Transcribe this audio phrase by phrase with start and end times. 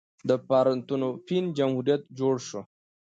[0.29, 2.61] د پارتنوپین جمهوریت جوړ شو.